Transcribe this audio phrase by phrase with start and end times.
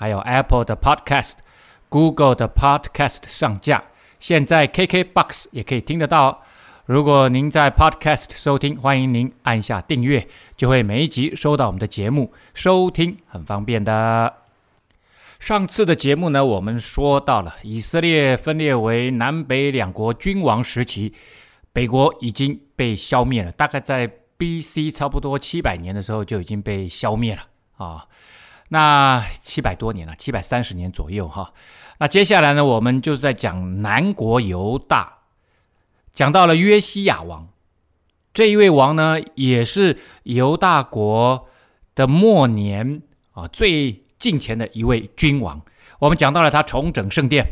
[0.00, 1.34] 还有 Apple 的 Podcast、
[1.90, 3.84] Google 的 Podcast 上架。
[4.18, 6.42] 现在 KKBox 也可以听得到。
[6.86, 10.26] 如果您在 Podcast 收听，欢迎您按下订阅，
[10.56, 14.36] 就会每一集收到我们的节目，收听很方便的。
[15.38, 21.12] 上次的节目呢，我们说到了以色列分裂为南北两国君王时期，
[21.74, 24.10] 北国已经被消灭了，大概在。
[24.40, 24.90] B.C.
[24.90, 27.42] 差不多七百年的时候就已经被消灭了
[27.76, 28.06] 啊，
[28.72, 31.52] 那七百多年了，七百三十年左右哈。
[31.98, 35.18] 那接下来呢，我们就在讲南国犹大，
[36.12, 37.48] 讲到了约西亚王
[38.32, 41.48] 这一位王呢，也是犹大国
[41.94, 45.60] 的末年啊最近前的一位君王。
[45.98, 47.44] 我们讲到了他重整圣殿，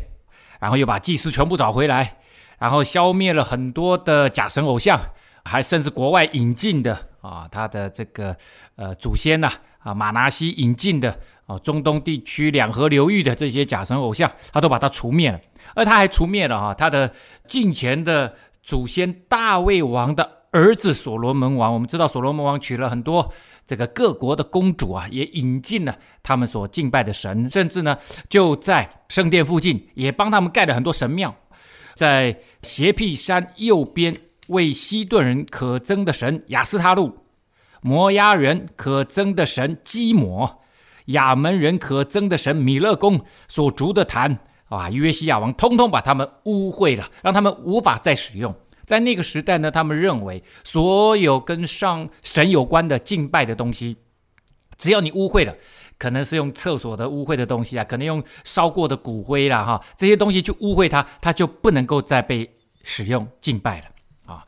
[0.59, 2.17] 然后又把祭司全部找回来，
[2.57, 4.99] 然后消灭了很多的假神偶像。
[5.45, 8.35] 还甚至国外引进的啊，他的这个
[8.75, 15.39] 呃祖先呐，啊马拿西引进的啊中东地区两河流域的这些假神偶像，他都把它除灭了。
[15.75, 17.13] 而他还除灭了哈、他的
[17.47, 21.73] 近前的祖先大卫王的儿子所罗门王。
[21.73, 23.31] 我们知道所罗门王娶了很多
[23.67, 27.97] 这个各国的公主啊，也引进了他们所敬拜的神，甚至呢
[28.29, 31.35] 就在圣殿附近也帮他们盖了很多神庙，
[31.95, 34.15] 在邪僻山右边。
[34.49, 37.15] 为西顿人可憎的神亚斯塔路，
[37.81, 40.61] 摩押人可憎的神基摩，
[41.05, 48.55] 亚门人可憎的神米勒公所逐的坛啊，约西亚王通通把他们污秽了，让他们无法再使用。
[48.85, 53.97] 在那个时代呢，他们认为所有跟上神有关的敬拜的东西，
[54.77, 55.55] 只要你污秽了，
[55.97, 62.49] 可能是用厕所的污秽的东西啊，可能用烧过的骨灰啦哈，这些东西去污秽它，它就不能够再被
[62.83, 63.85] 使用敬拜了。
[64.25, 64.45] 啊，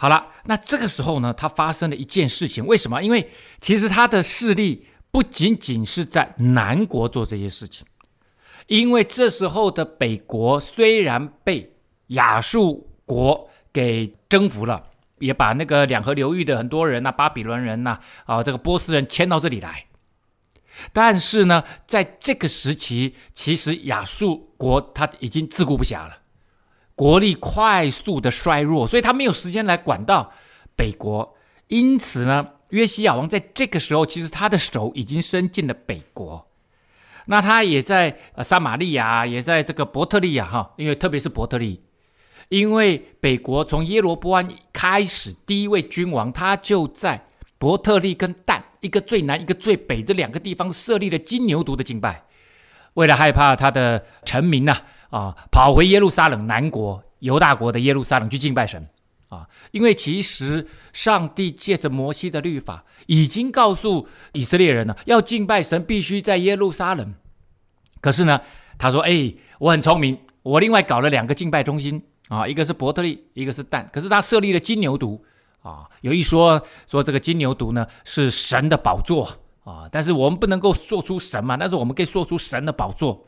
[0.00, 2.64] 好了，那这个时候呢，他发生了一件事情。
[2.64, 3.02] 为什么？
[3.02, 3.28] 因为
[3.60, 7.86] 其实他的势力不仅仅是在南国做这些事情，
[8.66, 11.74] 因为这时候的北国虽然被
[12.06, 14.86] 亚述国给征服了，
[15.18, 19.84] 也把那个两河流域的很多人呐、巴比伦人呐，啊，这个波斯人迁到这里来，
[20.94, 26.19] 但是呢，在这个时期，其实亚述国他已经自顾不暇了。
[27.00, 30.30] 国力快速的衰弱，所以他没有时间来管到
[30.76, 31.34] 北国。
[31.68, 36.46] 因此呢，约西亚王在这个时候，其实他的手已经伸进了北国。
[37.24, 41.80] 那他也在呃撒玛利亚，也在这个伯特利亚哈，因为特别是伯特利，
[42.50, 47.24] 因为北国从耶罗波安开始，第一位君王他就在
[47.56, 52.24] 伯特利跟但一个最南，一个最北这两个地方设立了金牛犊的敬拜。
[52.94, 54.76] 为了害怕他的臣民呐，
[55.10, 58.88] 啊跑回耶路撒冷南国犹大国的耶路撒冷去敬拜神，
[59.28, 67.14] 啊，因为其实上帝借着摩西的律法已经告诉以色列人了，要敬拜神必须在耶路撒冷。
[68.00, 68.40] 可是呢，
[68.78, 73.86] 他说：“哎，我很聪明，我另外搞了两个敬拜中心啊，一个是伯特利，一个是但。
[73.92, 75.20] 可是他设立了金牛犊
[75.60, 79.28] 啊，有一说说这个金牛犊呢是神的宝座。”
[79.62, 79.86] 啊！
[79.92, 83.26] 但是我们不能够说出神嘛，但是我们可以说出神的宝座。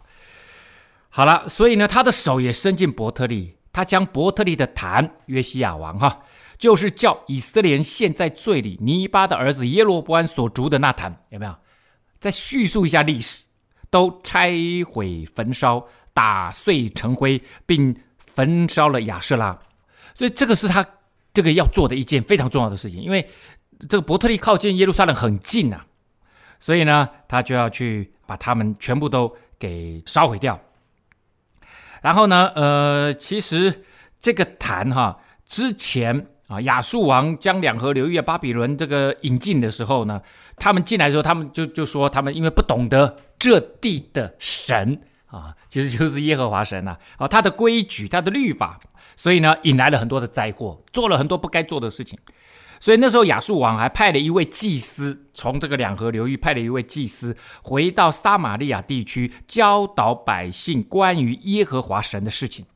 [1.15, 6.23] 好了，所以呢，他的手也伸进伯特利，他将伯特利的坛约西亚王哈，
[6.56, 11.55] 就是叫以色列人陷在罪里，尼巴的儿子耶罗波安所筑的那坛，有没有？
[12.19, 13.45] 再叙述一下历史，
[13.91, 14.55] 都拆
[14.87, 19.59] 毁焚烧，打碎成灰，并焚烧了亚舍拉。
[20.15, 20.83] 所以这个是他
[21.34, 23.29] 这个要做的一件非常重要的事情，因为
[23.81, 25.87] 这个伯特利靠近耶路撒冷很近呐、啊。
[26.59, 30.59] 所以呢，他就要去把他们全部都给烧毁掉。
[32.02, 33.84] 然后呢，呃，其实
[34.20, 40.20] 这个坛哈，之前啊，亚述王将两河流域，巴比伦这个引进的时候呢，
[40.56, 48.78] 他们进来的时候，他们就就说他们因为不懂得这地的神啊，其实就是耶和华神呐啊，啊，他的规矩、他的律法，
[49.16, 52.19] 所以呢，引来了很多的灾祸，做了很多不该做的事情。
[52.82, 62.67] 所以那时候亚述王还派了一位祭司，从这个两河流域派了一位祭司回到撒玛利亚地区，教导百姓关于耶和华神的事情。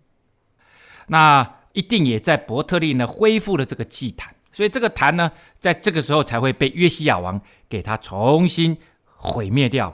[1.08, 8.78] 那一定也在伯特利呢恢复了这个祭坛，所以这个坛呢，在这个时候才会被约西亚王给他重新
[9.16, 9.92] 毁灭掉。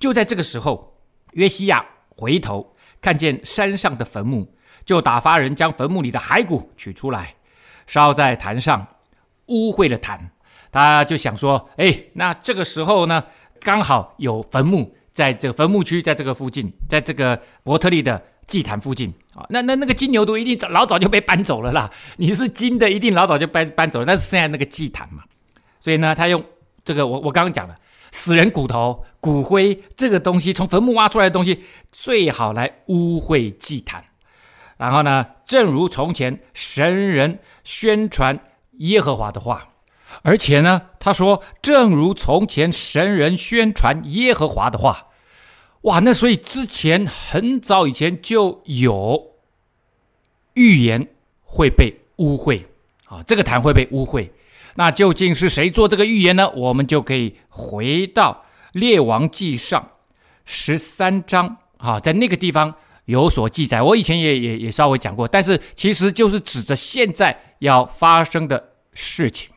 [0.00, 0.98] 就在这个时候，
[1.34, 7.36] 约西亚回头看见山上的坟墓，就打发人将坟墓里的骸骨取出来，
[7.86, 8.88] 烧在坛上，
[9.52, 10.30] 污秽了坛。
[10.72, 13.22] 他就想说：“哎，那这个时候呢，
[13.60, 19.44] 刚好有坟墓在这个坟墓区，在这个附近，在这个伯特利的祭坛附近啊。
[19.50, 21.90] 那那那个金牛犊一定早老早就被搬走了啦。
[22.16, 24.06] 你是金的，一定老早就搬搬走了。
[24.06, 25.22] 但是剩下那个祭坛嘛，
[25.78, 26.42] 所以呢，他用
[26.82, 27.76] 这个我我刚刚讲了，
[28.10, 34.02] 死人骨头、骨灰这个东西，从坟墓挖出来的东西，最好来污秽祭坛。
[34.78, 38.40] 然后呢，正如从前神人宣传
[38.88, 39.68] 耶和华的话。”
[40.22, 45.08] 而且呢，他说，正如从前神人宣传耶和华的话，
[45.82, 49.32] 哇，那所以之前很早以前就有
[50.52, 51.08] 预言
[51.44, 52.64] 会被污秽
[53.06, 54.28] 啊，这个坛会被污秽。
[54.74, 56.50] 那究竟是谁做这个预言呢？
[56.50, 59.92] 我们就可以回到列王记上
[60.44, 62.74] 十三章啊，在那个地方
[63.06, 63.80] 有所记载。
[63.80, 69.50] 我以前也也也稍微讲过，但是其实就是指着现在要发生的事情。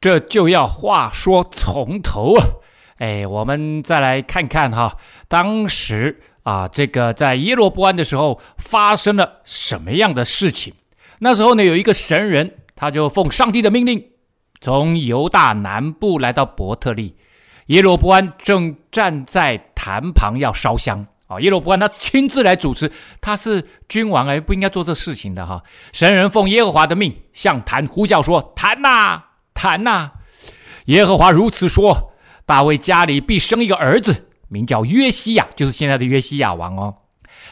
[0.00, 2.46] 这就要话说从头啊，
[2.98, 4.96] 哎，我们再来看看哈，
[5.26, 10.74] 当时啊，这个在耶罗波安的时候发生了什么样的事情？
[11.18, 14.10] 那时候呢，有一个神人，他就奉上帝的命令，
[14.60, 17.16] 从犹大南部来到伯特利，
[17.66, 22.90] 耶罗波安正站在坛旁要烧香啊，耶罗伯安他亲自来主持，
[23.20, 25.62] 他是君王哎，不应该做这事情的哈。
[25.92, 29.22] 神人奉耶和华的命向坛呼叫说：“坛呐！”
[29.54, 30.10] 坛呐，
[30.86, 32.12] 耶和华如此说：
[32.46, 36.96] 大卫家里必生一个儿子，名叫约西亚，就是现在的约西亚王哦。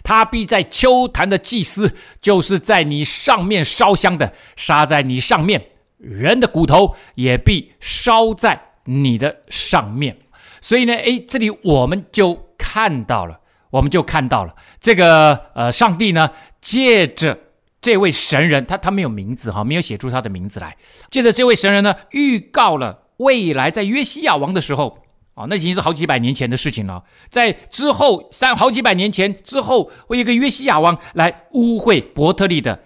[0.02, 5.61] 他必在秋坛的祭司，就是在你上面烧香的，杀在你上面；
[5.99, 10.17] 人的骨头也必烧在你的上面。
[10.61, 13.40] 所以呢，诶，这里我们就看到了，
[13.71, 16.31] 我们就看到了这个呃，上帝呢，
[16.61, 17.39] 借着。
[17.83, 20.77] 这位神人，他他没有名字哈，没有写出他的名字来。
[21.09, 24.99] 借着，这位神人呢，预告了未来在约西亚王的时候，
[25.35, 27.05] 啊，那已经是好几百年前的事情了。
[27.29, 32.81] 在之后三好几百年前之后，会有一个约西亚王来污秽伯特利的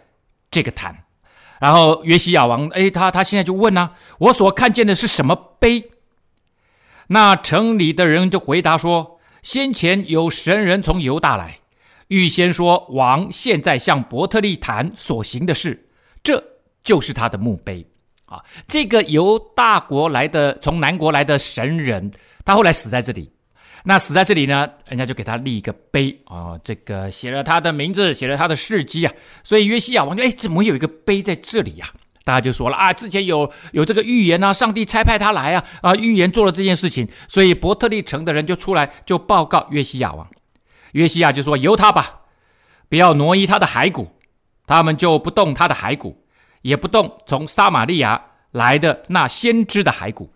[0.50, 1.04] 这个坛。
[1.60, 5.90] 然后约西亚王，哎，他他现在就问呢、我所看见的是什么碑？
[7.06, 11.58] 那城里的人就回答说，先前有神人从犹大来。
[12.08, 15.88] 预先说，王现在向伯特利坛所行的事，
[16.24, 16.42] 这
[16.82, 17.86] 就是他的墓碑
[18.24, 18.42] 啊。
[18.66, 22.10] 这个由大国来的，从南国来的神人，
[22.44, 23.30] 他后来死在这里。
[23.84, 29.12] 那死在这里呢，人家就给他立一个碑啊，这个写了他的名字，写了他的事迹啊。
[29.44, 31.90] 所以约西亚王就哎，怎么有一个碑在这里呀？
[32.30, 40.28] 大家就说了啊，之前有有这个预言啊，上帝差派他来啊啊，预言做了这件事情，所以伯特利城的人就出来就报告约西亚王。
[40.92, 42.20] 约西亚就说：“由他吧，
[42.88, 44.12] 不要挪移他的骸骨，
[44.64, 46.24] 他们就不动他的骸骨，
[46.62, 50.32] 也不动从撒玛利亚来的那先知的骸骨。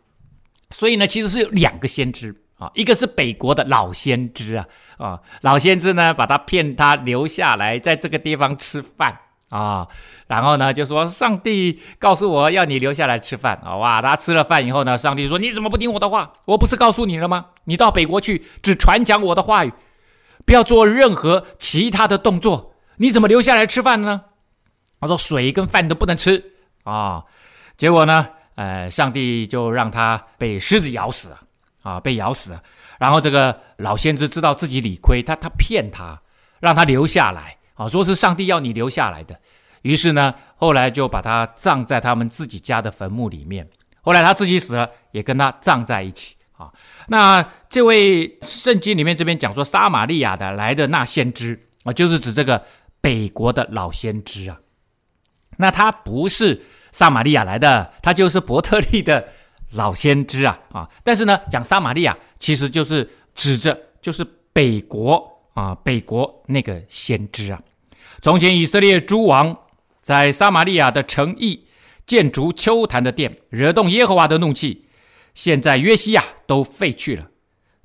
[0.70, 4.67] 所以呢，其实是有两个先知啊，一个是北国的老先知啊
[4.99, 9.17] 啊，老先知呢把他骗他留下来，在这个地方吃饭
[9.49, 9.87] 啊，
[10.26, 16.32] 然后呢就说上帝告诉我要你留下来吃饭啊，哇，他吃了饭以后呢，上帝说你怎么不听我的话？
[16.46, 17.46] 我不是告诉你了吗？
[17.64, 19.73] 你到北国去，只传讲我的话语。”
[20.47, 24.25] 不要做任何其他的动作，你怎么留下来吃饭呢？
[25.00, 26.52] 他说水跟饭都不能吃
[26.83, 27.25] 啊，
[27.78, 31.40] 结果呢，呃，上帝就让他被狮子咬死了
[31.83, 32.62] 啊，被咬死了。
[32.99, 36.21] 然后这个老先知知道自己理亏，他他骗他，
[36.61, 39.38] 让他留下来啊，说是上帝要你留下来的。
[39.83, 43.69] 于是呢，后来就把他葬在他们自己家的坟墓里面。
[44.00, 46.37] 后来他自己死了，也跟他葬在一起。
[46.57, 46.73] 啊，
[47.09, 52.64] 那这位圣经里面这边讲说撒玛利亚的来的那先知啊，就是指这个
[53.00, 54.57] 北国的老先知啊。
[55.57, 56.62] 那他不是
[56.93, 59.26] 撒玛利亚来的，他就是伯特利的
[59.73, 60.88] 老先知啊啊。
[61.02, 67.61] 但是呢，讲撒玛利亚其实就是指着就是北国啊，北国那个先知啊。
[68.20, 69.56] 从前以色列诸王
[70.00, 71.66] 在撒玛利亚的城邑
[72.06, 74.84] 建筑秋坛的殿，惹动耶和华的怒气。
[75.34, 77.28] 现在约西亚都废去了，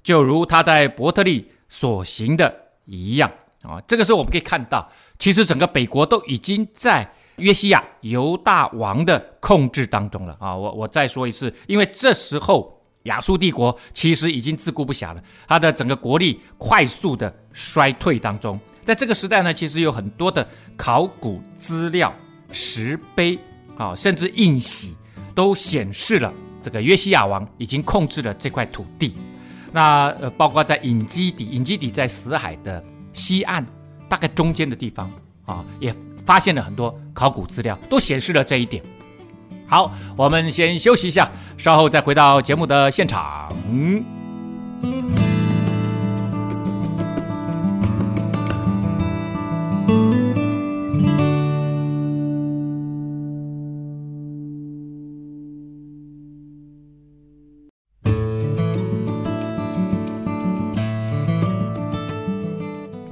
[0.04, 2.54] 就如他在伯特利所行的
[2.86, 3.32] 一样
[3.64, 3.82] 啊。
[3.88, 10.56] 这个时候我们可以看到，其实整个北国都已经在约西亚犹大王的控制当中了啊。
[10.56, 12.79] 我我再说一次，因为这时候
[13.10, 18.58] 亚述帝国其实已经自顾不暇了，他的整个国力快速的衰退当中。
[18.86, 20.48] 在这个时代呢，其实有很多的
[20.78, 22.14] 考古资料、
[22.52, 23.38] 石碑
[23.78, 24.96] 啊，甚至印玺
[25.36, 26.34] 都显示了。
[26.62, 29.16] 这个约西亚王已经控制了这块土地，
[29.72, 33.66] 那呃，包括在隐基底，隐基底在死海的西岸，
[34.10, 35.10] 大概中间的地方
[35.46, 38.84] 啊，也发现了很多考古资料，都显示了这一点。
[39.70, 43.48] 好，我们先休息一下，稍后再回到节目的现场。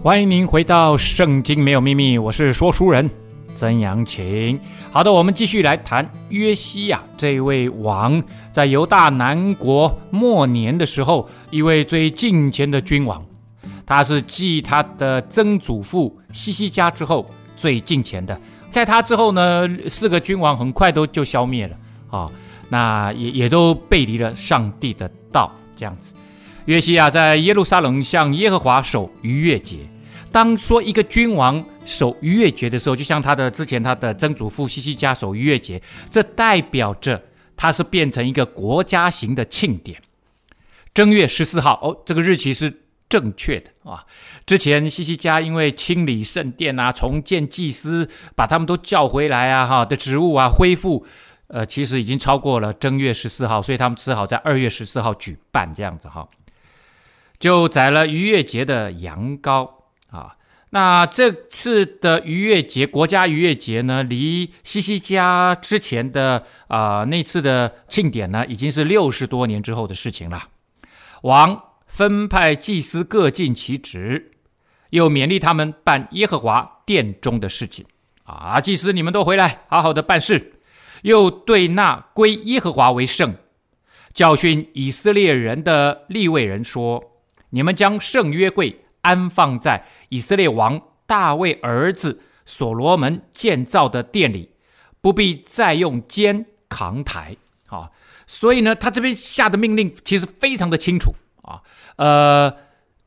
[0.02, 3.08] 欢迎您回到《圣经没有秘密》，我是说书人
[3.58, 4.60] 曾阳晴。
[4.92, 8.22] 好的，我们继续来谈约西亚这位王，
[8.54, 13.26] 在犹大南国末年的时候，一位最敬虔的君王。
[13.84, 18.40] 他是继他的曾祖父西西家之后最敬虔的。
[18.70, 21.76] 在他之后呢，四个君王很快都就消灭了
[22.12, 22.30] 啊、
[22.70, 26.14] 那也也都背离了上帝的道，这样子。
[26.66, 29.80] 约西亚在耶路撒冷向耶和华守逾越节。
[30.32, 37.24] 当说一个君王守逾越节的时候，就像他的之前他的曾祖父西西家守逾越节，这代表着
[37.56, 40.00] 他是变成一个国家型的庆典。
[40.94, 44.04] 正月十四号，哦，这个日期是正确的啊。
[44.46, 51.06] 之前西西家因为清理圣殿啊，重建祭司，把他们都叫回来啊，哈的职务啊恢复，
[51.48, 56.28] 呃，其实已经超过了正月十四号，所以他们只好在二月十四号举办这样子哈，
[57.40, 59.78] 就宰了逾越节的羊羔。
[60.10, 60.37] 啊，
[60.72, 70.50] 那这次的逾越节，国家逾越节呢，离西西家之前的啊、那次的庆典呢，已经是六十多年之后的事情了。
[71.24, 74.34] 王分派祭司各尽其职，
[74.90, 77.86] 又勉励他们办耶和华殿中的事情。
[78.26, 80.60] 啊，祭司你们都回来，好好的办事。
[81.04, 83.36] 又对那归耶和华为圣、
[84.14, 87.22] 教训以色列人的利未人说：
[87.52, 88.82] 你们将圣约柜。
[89.08, 94.52] 安放在以色列王大卫儿子所罗门建造的殿里，
[95.00, 97.38] 不必再用肩扛抬
[97.68, 97.90] 啊。
[98.26, 101.64] 所以呢，他这边下的命令其实非常的清楚啊。
[101.96, 102.54] 呃，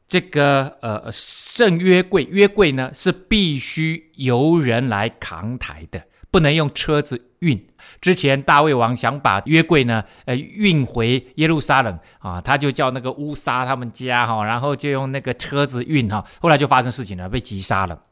[0.09, 7.67] 这个呃圣约柜约柜呢是必须由人来扛抬的，不能用车子运。
[8.01, 18.03] 之前大卫王想把约柜呢，呃，运回耶路撒冷啊，他就叫那个乌撒他们家哈，然后就用那个车子运哈，后来就发生事情了，被击杀了。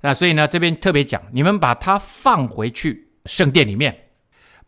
[0.00, 4.08] 那所以呢，这边特别讲，你们把它放回去圣殿里面，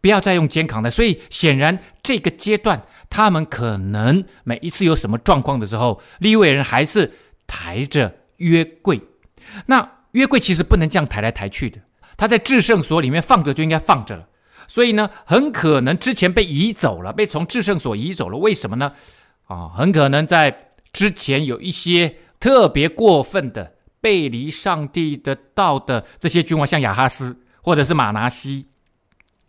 [0.01, 0.91] 不要再用肩扛了。
[0.91, 7.13] 所以显然这个阶段，他们可能每一次有什么状况的时候，利未人还是
[7.47, 9.01] 抬着约柜。
[9.67, 11.81] 那约柜其实不能这样抬来抬去的。
[12.17, 14.27] 他在至圣所里面放着就应该放着了，
[14.67, 18.39] 所以呢，很可能之前被移走了，被从至圣所移走了。
[18.39, 18.93] 为什么呢？
[19.45, 28.67] 啊，很可能在之前有一些特别过分的背离上帝的道的这些君王，像亚哈斯或者是玛拿西，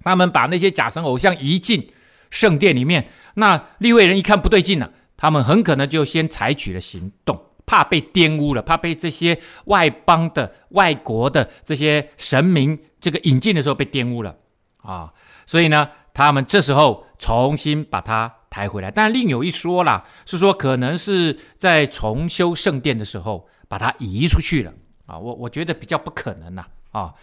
[0.04, 1.90] 他们把那些假神偶像移进
[2.30, 3.08] 圣殿里面。
[3.36, 7.40] 那立位人一看不对劲了，他们很可能就先采取了行动。
[7.68, 14.36] 怕被玷污了，怕被这些外邦的、外国的这些神明这个引进的时候被玷污了
[14.82, 15.14] 啊，
[15.46, 18.90] 所以呢，他们这时候重新把它抬回来。
[18.90, 24.74] 但另有一说啦，是说可能是在重修圣殿的时候把它移出去了
[25.06, 25.20] 啊。
[25.20, 27.14] 我我觉得比较不可能呐啊。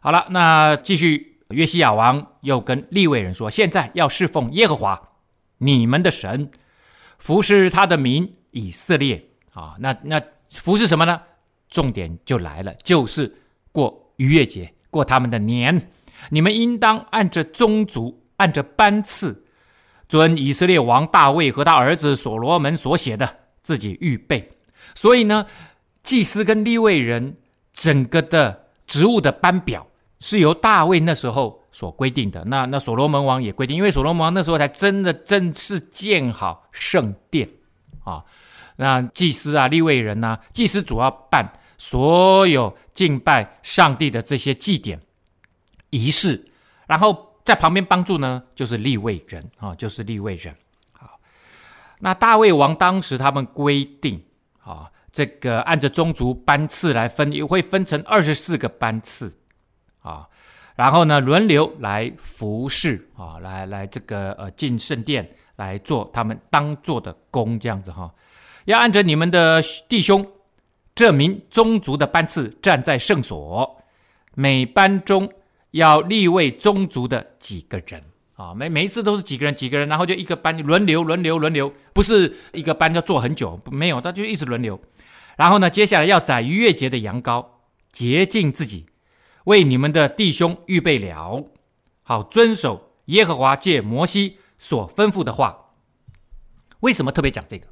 [0.00, 5.10] 好了，那继续，约西亚王又跟利未人说：现在要侍奉耶和华
[5.58, 6.52] 你们的神，
[7.18, 9.29] 服侍他的民以色列。
[9.52, 11.20] 啊，那那服是什么呢？
[11.68, 13.32] 重点就来了，就是
[13.70, 15.90] 过逾越节，过他们的年。
[16.30, 19.44] 你们应当按着宗族，按着班次，
[20.08, 24.50] 遵以色列王大卫和他儿子所罗门所写的，自己预备。
[24.94, 25.46] 所以呢，
[26.02, 27.36] 祭司跟立位人
[27.72, 29.86] 整个的职务的班表
[30.18, 32.44] 是由大卫那时候所规定的。
[32.46, 37.48] 那那所罗门王也规定，因为所罗门王那时候才真的正式建好圣殿
[38.04, 38.24] 啊。
[38.76, 45.00] 那祭司啊，立位人呐、啊，祭司主要办所有敬拜上帝的这些祭典
[45.90, 46.50] 仪式，
[46.86, 50.54] 然后在旁边帮助呢，就是立位人啊，就是立位人。
[50.98, 51.18] 好，
[51.98, 54.22] 那大卫王当时他们规定
[54.62, 59.36] 啊，这个按着宗族班次来分，也会分成二十四个班次
[60.00, 60.28] 啊，
[60.76, 68.12] 然后呢轮流来服侍啊，来来这个呃进圣殿来做他们当做的工，这样子哈。
[68.66, 70.26] 要按着你们的弟兄
[70.94, 73.82] 这名宗族的班次站在圣所，
[74.34, 75.32] 每班中
[75.70, 78.02] 要立位宗族的几个人
[78.34, 84.80] 啊，每每一次都是几个人几个人，然后就一个班轮流轮流轮流，不是一个班要做很久，没有，他就一直轮流。
[85.36, 87.46] 然后呢，接下来要宰逾越节的羊羔，
[87.92, 88.86] 洁净自己，
[89.44, 91.46] 为你们的弟兄预备了，
[92.02, 95.70] 好遵守耶和华借摩西所吩咐的话。
[96.80, 97.66] 为什么特别讲这个？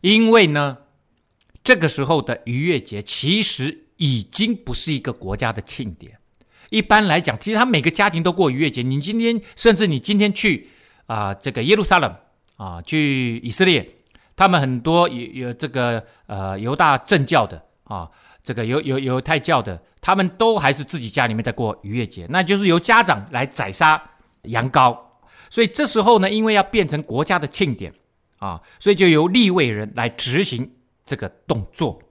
[0.00, 0.78] 因为呢，
[1.62, 6.18] 这个时候的逾越节其实已经不是一个国家的庆典。
[6.70, 8.80] 一般来讲，其实他每个家庭都过逾越节。
[8.82, 10.68] 你今天，甚至你今天去
[11.06, 12.14] 啊、这个耶路撒冷
[12.56, 13.96] 啊，去以色列，
[14.36, 18.08] 他们很多有有这个呃犹大正教的啊，
[18.44, 24.00] 这个犹犹犹太教的，他们都还是自己家里面在过逾越节，那就是由家长来宰杀
[24.42, 24.96] 羊羔。
[25.50, 27.92] 所以这时候呢，因为要变成国家的庆典
[28.40, 30.72] 啊，所以就由利未人来执行
[31.06, 32.02] 这个动作。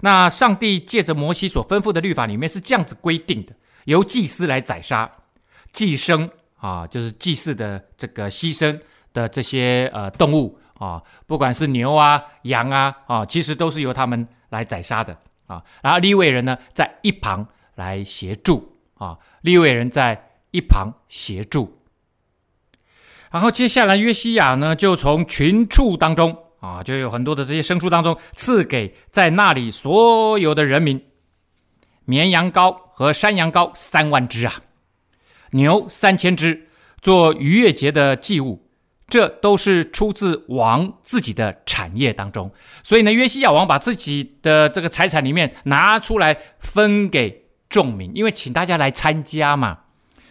[0.00, 3.52] 那上帝借着摩西所吩咐的律法里面是这样子规定的。
[3.84, 5.10] 由祭司来宰杀，
[5.72, 8.78] 祭牲啊，就是祭祀的这个牺牲
[9.14, 15.16] 的这些呃动物啊，不管是牛啊、羊啊啊，其实都是由他们来宰杀的
[15.46, 15.64] 啊。
[15.82, 21.77] 然后利未人呢，在一旁来协助啊，利未人在一旁协助。
[23.30, 31.02] 然后接下来约西亚呢，就从群畜当中啊，就有很多的这些牲畜当中赐给在那里所有的人民。
[32.04, 34.54] 绵羊羔和山羊羔三万只啊，
[35.50, 36.68] 牛三千只，
[37.02, 38.66] 做逾越节的祭物，
[39.08, 42.50] 这都是出自王自己的产业当中。
[42.82, 49.80] 所以呢，约西亚王把自己的这个财产里面拿出来分给众民，因为请大家来参加嘛。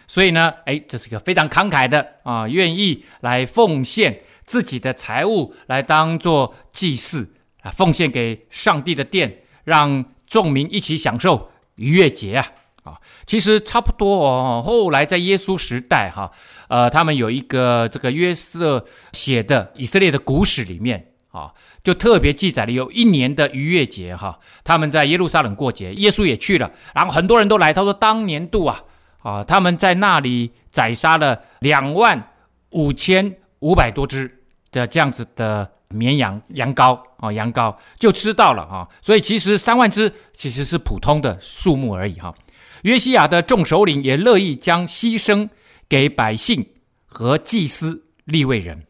[0.08, 11.52] 所以呢，哎，这是一个非常慷慨的啊，愿意来奉献自己的财物来当做祭祀啊，奉献给上帝的殿，让众民一起享受。
[11.78, 12.44] 逾越节啊，
[12.82, 14.60] 啊，其实差不多哦。
[14.66, 16.32] 后来在耶稣时代，哈，
[16.66, 21.52] 呃，他们有一个这个约瑟写的以色列的古史里面啊，
[21.84, 27.72] 就特别记载了有一年的逾越节，哈，他们在耶路撒冷过节，耶稣也去了，然后很多人都来。
[27.72, 28.82] 他说，当年度啊，
[29.22, 32.32] 啊，他们在那里宰杀了两万
[32.70, 35.70] 五千五百多只的这样子的。
[35.90, 42.34] 绵羊、羊羔啊，羊羔就知道了哈，所以其实三万只其实是普通的数目而已哈。
[42.82, 45.48] 约西亚的众首领也乐意将牺牲
[45.88, 46.68] 给百姓
[47.06, 48.84] 和祭司立位人，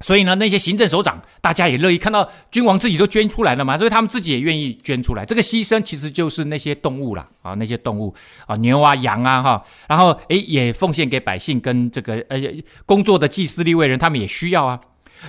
[0.00, 5.24] 所以呢，那些行政首长大家也乐意看到君王自己都捐出来了嘛，所以他们自己也愿意捐出来。
[5.24, 8.14] 这个牺牲其实就是那些动物啦，啊，那些动物
[8.46, 12.38] 啊，牛啊、羊啊哈，然后诶也奉献给百姓跟这个呃
[12.84, 14.78] 工作的祭司立位人，他们也需要啊。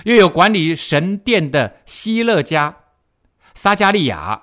[0.04, 2.76] 又有管理神殿的希勒家、
[3.54, 4.42] 撒迦利亚、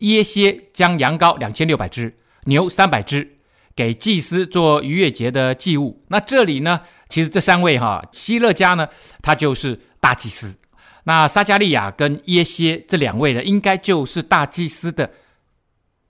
[0.00, 2.14] 耶歇，将羊羔两千六百只、
[2.44, 3.35] 牛三百只
[3.76, 6.02] 给祭司做逾越节的祭物。
[6.08, 8.88] 那这里呢，其实这三位哈，希勒家呢，
[9.22, 10.56] 他就是大祭司；
[11.04, 15.08] 那撒迦利亚跟耶歇这两位呢，应该就是大祭司的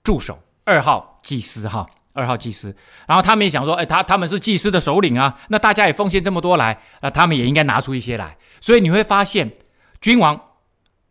[0.03, 1.85] 助手，二号祭司哈。
[2.13, 2.75] 二号祭司，
[3.07, 8.35] 然后他们也想说，哎，他他们是祭司的首领啊，那大家也奉献这么多来，那他们也应该拿出一些来。
[8.59, 9.51] 所以你会发现，
[10.01, 10.41] 君王、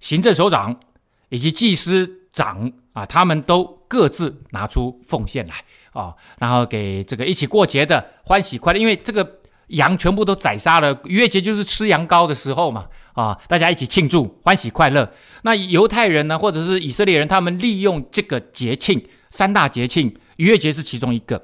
[0.00, 0.80] 行政首长
[1.28, 5.54] 以及祭司长啊，他们都各自拿出奉献来
[5.96, 15.10] 啊，然后给这个一起过节的欢喜快乐，因为这个羊全部都宰杀了，逾越节就是吃羊羔的时候嘛，啊，大家一起庆祝欢喜快乐。
[15.42, 20.14] 那犹太人呢，或者是以色列人，他们利用这个节庆，三大节庆。
[20.36, 21.42] 逾越节是其中一个，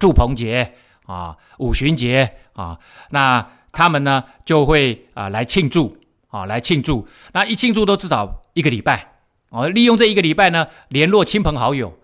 [0.00, 0.74] 祝棚节
[1.06, 2.76] 啊，五旬节啊，
[3.10, 9.12] 那他们呢就会啊来庆祝啊来庆祝，那一庆祝都至少一个礼拜
[9.50, 11.99] 啊，利用这一个礼拜呢联络亲朋好友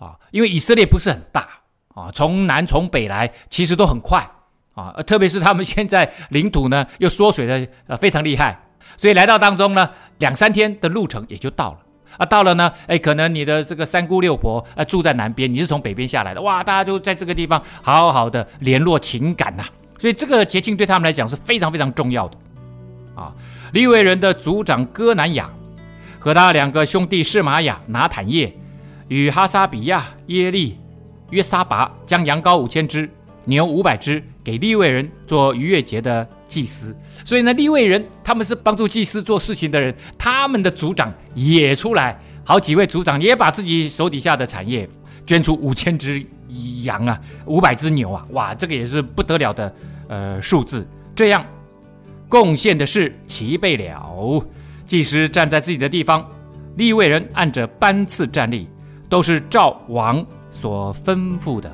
[0.00, 1.46] 啊，因为以色列不是很大
[1.94, 4.28] 啊，从南从北来其实都很快
[4.74, 8.58] 啊，特别是他们 现在领土呢又缩水的呃非常厉害，
[8.96, 11.78] 所以来到当中呢两三天的路程也就到了。
[12.16, 19.64] 啊，到了呢，哎，可能你的这个三姑六婆啊住在南边，你是从北边下来的，哇，大家就在这个地方好好的联络情感呐、
[19.96, 22.36] 所以这个节庆对他们来讲是非常非常重要的，
[23.14, 23.32] 啊，
[23.72, 25.48] 利未人的族长哥南雅
[26.18, 28.52] 和他两个兄弟示玛雅、拿坦业
[29.10, 30.78] 与哈沙比亚、耶利、
[31.28, 33.06] 约沙拔将羊羔五千只、
[33.44, 36.26] 牛五百只给利未人做逾越节的。
[36.50, 36.92] 祭司，
[37.24, 44.90] 所以呢，利未人他们是帮助祭司做事情的人，他们的族长也出来，好几位族长也把自己手底下的产业
[45.24, 46.20] 捐出五千只
[46.82, 49.72] 羊啊，五百只牛啊，哇，这个也是不得了的
[50.08, 50.84] 呃数字。
[51.14, 51.46] 这样
[52.28, 54.44] 贡献的事齐备了，
[54.84, 56.28] 祭司站在自己的地方，
[56.74, 58.68] 利未人按着班次站立，
[59.10, 61.68] 都是赵王所吩咐的。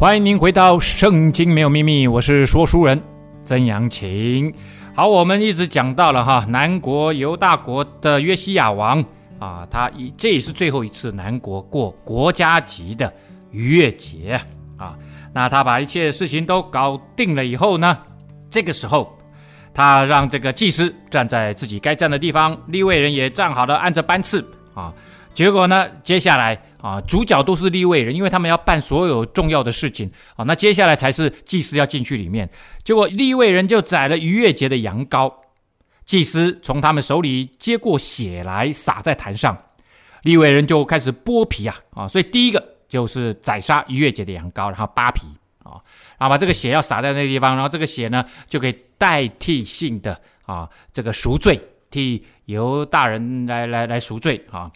[0.00, 3.02] 欢迎您回到《圣经没有秘密》，我是说书人
[3.42, 4.54] 曾阳晴。
[4.94, 9.04] 好，我们一直讲到了哈，南国犹大国的约西亚王
[9.40, 13.12] 啊，他以这也是最后一次南国过国家级的
[13.50, 14.40] 逾越节
[14.76, 14.96] 啊。
[15.32, 17.98] 那他把一切事情都搞定了以后呢，
[18.48, 19.18] 这个时候
[19.74, 24.94] 他让这个祭司站在自己该站的地方，立位人也站好了，按着班次啊。
[25.38, 30.42] 结果呢，接下来啊，主角都是立位人，因为他们要办所有重要的事情啊。
[30.42, 32.50] 那接下来才是祭司要进去里面。
[32.82, 35.32] 结果立位人就宰了逾越节的羊羔，
[36.04, 39.56] 祭司从他们手里接过血来洒在坛上，
[40.22, 42.08] 立位人就开始剥皮啊啊。
[42.08, 45.28] 所以第一个就是宰杀逾越节的羊羔，然后扒皮
[45.62, 45.78] 啊，
[46.18, 51.60] 然后把这个血要撒在那个地方，然后这个血呢就可以代替性的啊这个赎罪，
[51.92, 54.68] 替犹大人来来来赎罪啊。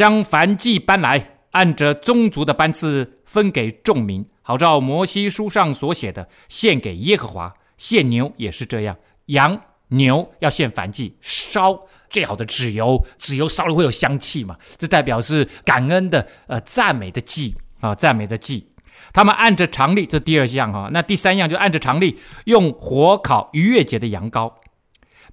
[0.00, 7.54] 将燔祭搬来，按着宗族的班次分给众民，好照摩西书上所写的，献给耶和华。
[7.76, 14.56] 献牛也是这样，羊牛要献燔祭，烧最好的脂油，脂油烧了会有香气嘛？
[14.78, 18.66] 这代表是感恩的，呃，赞美的祭啊，赞美的祭。
[19.12, 24.50] 他们按着常例，这第二项哈，那第三样就按着常例，用火烤逾越节的羊羔，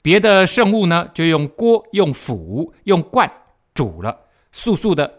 [0.02, 3.32] 别的圣物呢，就用锅、用釜、用罐
[3.74, 4.24] 煮了。
[4.52, 5.12] 速速的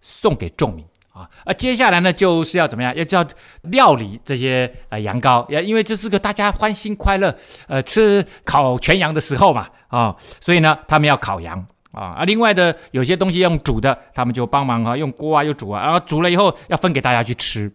[0.00, 1.28] 送给众民啊！
[1.44, 2.94] 而接下来呢，就是要怎么样？
[2.96, 3.24] 要叫
[3.62, 7.34] 料理这些呃羊羔，也因为这是个大家欢欣快乐
[7.68, 12.16] 呃吃烤全羊的时候嘛啊，所以呢，他们要烤羊啊。
[12.18, 17.70] 啊，另外的有些东西用煮的，他们就帮忙啊，用锅啊又煮啊，然后煮了以后要分给大家去吃，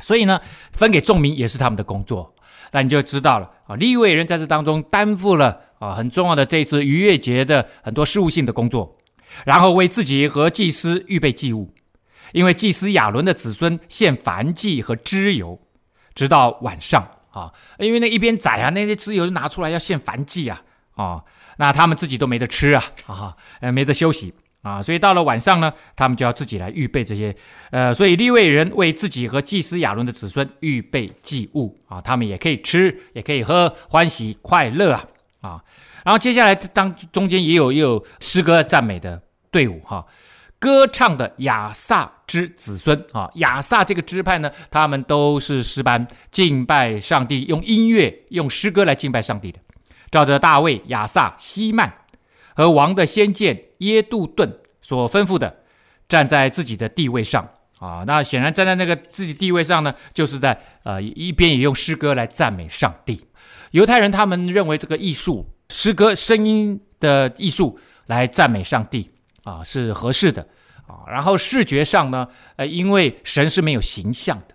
[0.00, 0.40] 所以呢，
[0.72, 2.34] 分给众民也是他们的工作。
[2.72, 8.96] 那你就知道了啊，另一位人在这当中担负了啊很重要的这一次逾越节的很多事务性的工作。
[9.44, 11.74] 然后为自己和祭司预备祭物，
[12.32, 15.60] 因为祭司亚伦的子孙献燔祭和脂油，
[16.14, 20.62] 直到晚上啊，因为那一边宰啊，那些脂油就拿出来要献燔祭啊，
[20.94, 21.24] 啊，
[21.58, 27.34] 那他们自己都没得吃啊，啊，呃，没得休息啊，所以到了晚上呢，他们就要自己来预备这些，
[27.70, 35.04] 呃，所以利未人为自己和祭司亚伦的子孙预备祭物啊，他们也可以吃，也可以喝，欢喜快乐啊，
[35.40, 35.64] 啊。
[36.04, 40.06] 然后接下来当中间也有也有诗歌赞美的队伍哈，
[40.58, 49.58] 歌唱的亚萨之子孙啊，亚萨这个支派呢，他们都是诗班敬拜上帝，用音乐用诗歌来敬拜上帝的，
[50.10, 51.92] 照着大卫、亚萨、希曼
[52.54, 55.56] 和王的先见耶杜顿所吩咐的，
[56.08, 57.46] 站在自己的地位上
[57.78, 58.04] 啊。
[58.06, 63.26] 那显然站在那个自己地位上呢，就是在呃一边也用诗歌来赞美上帝。
[63.72, 65.48] 犹太人他们认为这个艺术。
[65.70, 69.08] 诗歌声音的艺术来赞美上帝
[69.44, 70.44] 啊，是合适的
[70.86, 71.06] 啊。
[71.06, 74.54] 然后视觉上呢，呃，因为神是没有形象的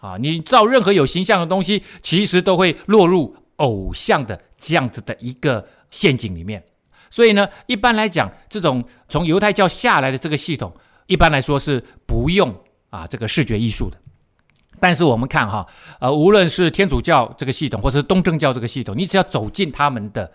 [0.00, 6.64] 啊，你造任何有形象的东西，其实都会落入偶像的这样子的一个陷阱里面。
[7.10, 10.74] 所以呢，一般来讲，这种从犹太教下来的这个系统，
[11.06, 12.52] 一般来说是不用
[12.88, 13.98] 啊这个视觉艺术的。
[14.80, 15.66] 但是我们看哈，
[16.00, 20.32] 呃，无论是天主教这个系统，或是东正教这个系统，你只要走进他们的。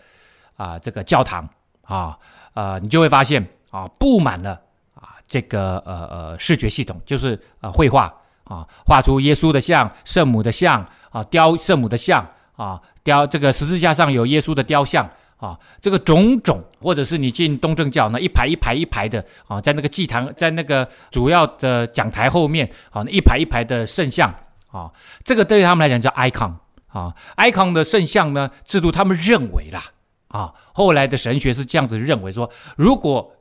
[0.59, 1.47] 啊，这个教堂
[1.83, 2.17] 啊，
[2.53, 3.41] 呃，你就会发现
[3.71, 4.51] 啊，布满了
[4.93, 24.27] 啊，这个呃呃视觉系统，就是呃绘画啊，画出耶稣的像、圣母的像啊，雕圣母的像啊，雕这个十字架上有耶稣的雕像啊，这个种种，或者是你进东正教那一排一排一排的啊，在那个祭坛，在那个主要的讲台后面啊，那一排一排的圣像
[24.69, 24.91] 啊，
[25.23, 26.53] 这个对于他们来讲叫 icon
[26.89, 29.81] 啊，icon 的圣像呢制度，他们认为啦。
[30.29, 33.35] 啊，后来的神学是这样子认为说，如果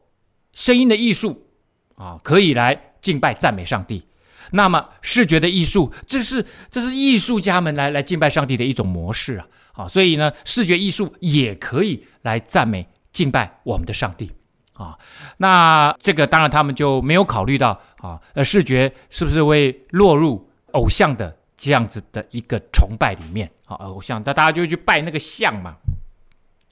[0.53, 1.46] 声音的艺术
[1.94, 4.07] 啊可以来敬拜赞美上帝，
[4.53, 9.46] 那么视觉的艺术，这是这是艺术家们来来敬拜上帝的一种模式啊。
[9.74, 14.33] 啊，所以呢，视觉艺术也可以来赞美敬拜我们的上帝
[14.72, 14.98] 啊。
[15.37, 23.77] 那这个当然他们就没有考虑到啊，呃，视觉是不是会落入偶像的这样子的一个崇拜里面啊？
[23.77, 25.77] 偶像，那大家就去拜那个像嘛。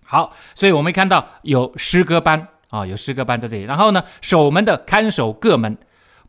[0.09, 3.65] 好，所以我们看到有诗歌班啊，有诗歌班在这里。
[3.65, 5.77] 然后呢，守门的看守各门，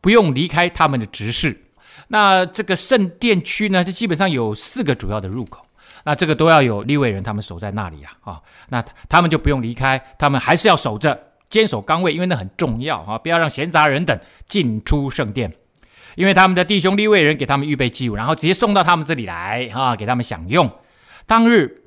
[0.01, 1.65] 不用离开他们的职事。
[2.07, 5.63] 那这个圣殿区呢，就基本上有四个主要的入口。
[6.05, 15.53] 那这个都要有利位人他们守在那里啊啊，那他们就不用离开，他们还是要守着坚守岗位，因为那很重要啊，不要让闲杂人等进出圣殿。
[16.15, 20.71] 因为他们的弟兄利位人给他们预备祭物，然后直接送到他们这里来啊，给他们享用。
[21.27, 21.83] 当日。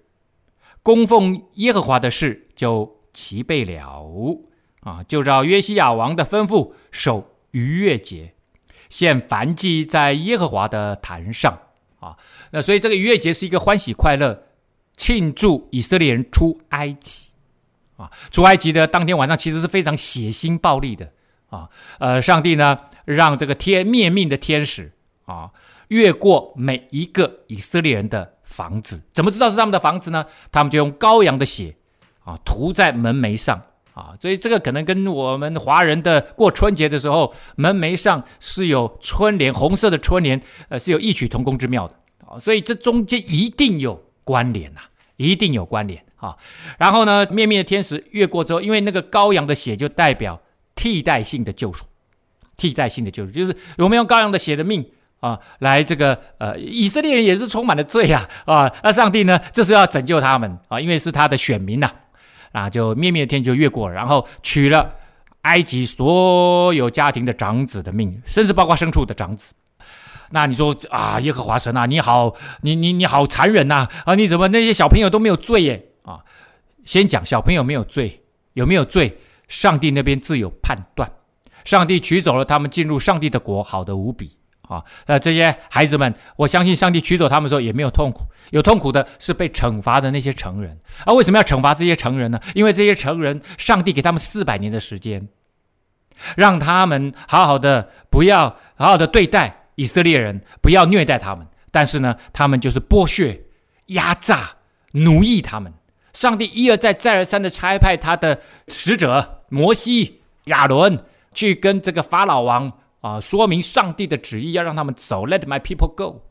[0.83, 4.07] 供奉耶和华的事就齐备了
[4.81, 8.33] 啊，就照约西亚王的吩咐守逾越节，
[8.89, 11.59] 献燔祭在耶和华的坛上
[11.99, 12.17] 啊。
[12.53, 14.45] 那所以这个逾越节是一个欢喜快乐，
[14.97, 17.31] 庆祝以色列人出埃及
[17.97, 18.11] 啊。
[18.31, 21.13] 出埃及的当天晚上其实是非常血腥暴力的
[21.51, 21.69] 啊。
[21.99, 24.93] 呃，上帝呢让这个天灭命的天使
[25.27, 25.51] 啊
[25.89, 30.27] 越过每一个以色列人的房子，怎么知道是他们的房子呢？
[30.51, 31.75] 他们就用羔羊的血
[32.25, 33.63] 啊涂在门楣上。
[33.93, 42.39] 啊，所以这个可能跟我们华人的过春节的时候，门楣上是有春联，红色的春联，呃，是有异曲同工之妙的啊。
[42.39, 44.81] 所以这中间一定有关联呐、
[45.17, 46.37] 一定有关联啊。
[46.79, 50.41] 然后呢，灭命的天使越过之后，因为那个羔羊的血就代表
[50.77, 51.85] 替代性的救赎，
[52.57, 54.89] 替代性的救赎就是我们用羔羊的血的命
[55.21, 61.91] 啊，来这个呃，以色列人也是充满了罪啊啊，那上帝呢，这是要拯救他们啊，因为是他的选民呐、
[62.53, 62.69] 啊。
[62.69, 64.95] 就灭灭天就越过了，然后取了
[65.43, 69.53] 埃及所有家庭的长子的命，甚至包括牲畜的长子。
[70.31, 73.89] 那你说啊，耶和华神啊，你好，你你你好残忍呐！
[74.05, 75.85] 啊，你怎么那些小朋友都没有罪耶？
[76.03, 76.21] 啊，
[76.85, 78.23] 先讲小朋友没有罪，
[78.55, 79.19] 有没有罪？
[79.49, 81.11] 上帝那边自有判断。
[81.65, 84.37] 上帝取走了他们进入上帝的国，好的无比。
[84.71, 90.79] 啊，那这些孩子们，我相信上帝取走他们的时候也没有痛苦，有痛苦的是被惩罚的那些成人。
[91.05, 92.39] 啊，为什么要惩罚这些成人呢？
[92.55, 95.29] 因为这些成人，上帝给他们四百年的时间，
[96.37, 101.45] 让他们好好的，不要好好的对待以色列人，不要虐待他们。
[101.73, 103.43] 但是呢，他们就是剥削、
[103.87, 104.51] 压榨、
[104.93, 105.75] 奴役他们。
[106.13, 111.05] 上帝一而再、再而三的差派他的使者摩西、亚伦
[111.35, 112.71] 去跟这个法老王。
[113.01, 116.29] 啊，说明上帝的旨意，要让他们走，Let my people go，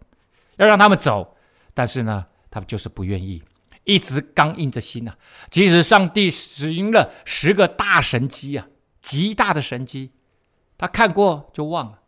[0.58, 1.36] 要让他们走。
[1.74, 3.42] 但是呢，他们就是不愿意，
[3.86, 5.18] 一直刚硬着心呐、啊。
[5.50, 8.68] 即使上帝使用了十个大神迹啊，
[9.02, 10.12] 极大的神迹，
[10.78, 12.00] 他看过就忘了。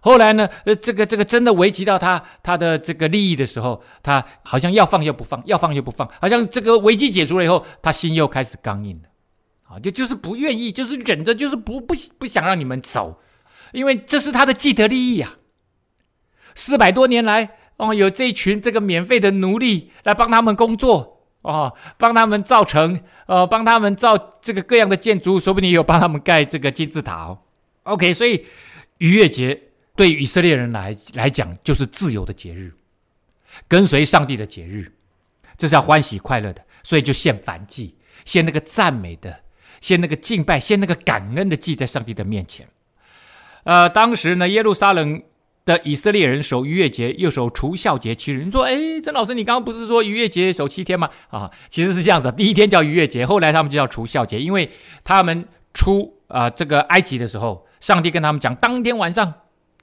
[0.00, 9.08] 后来呢，呃，这个这个真的危及到他他的这个利益的时候，他好像要放又不放，要放又不放，好像这个危机解除了以后，他心又开始刚硬了。
[9.62, 13.18] 啊，就就是不愿意，就是忍着，就是不不不想让你们走。
[13.74, 15.34] 因为这是他的既得利益呀，
[16.54, 27.38] 四百多年来，哦，有这群这个免费的奴隶来帮他们工作，哦，帮他们造城，呃，帮他们造这个各样的建筑，说不定也有帮他们盖这个金字塔哦。
[27.82, 28.46] OK，所以
[28.98, 29.60] 逾越节
[29.96, 32.72] 对以色列人来来讲就是自由的节日，
[33.66, 34.92] 跟随上帝的节日，
[35.58, 39.42] 这是要欢喜快乐的，所以就献燔祭，献那个赞美的，
[39.80, 42.68] 献那个敬拜，献那个感恩的祭在上帝的面前。
[43.64, 45.22] 呃，当时呢，耶路撒冷
[45.64, 48.44] 的以色列人守逾越节，又守除酵节七日。
[48.44, 51.08] 你说，哎，曾老师，你刚刚不是说逾越节守七天吗？
[51.30, 54.70] 啊，其实是这样子，第一天叫逾越节，后来他们就叫除酵节，因为
[55.02, 59.32] 他们出啊、这个埃及的时候，上帝跟他们讲，当天晚上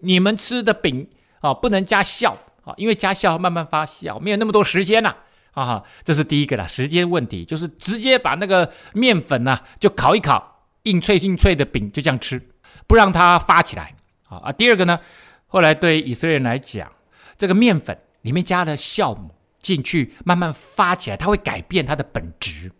[0.01, 1.07] 你们吃的饼
[1.39, 5.15] 啊不能加酵啊，因为加酵慢慢发酵，没有那么多时间呐
[5.53, 12.39] 啊，啊，这是第一个啦，时间问题，就是直接把那个面粉呐、就烤一烤，硬脆硬脆的饼就这样吃。
[12.87, 13.95] 不让它发起来
[14.27, 14.51] 啊啊！
[14.51, 14.99] 第二个呢，
[15.47, 16.91] 后来对以色列人来讲，
[17.37, 22.71] 这个面粉里面加了酵母进去，慢慢发起来，它会改变它的本质，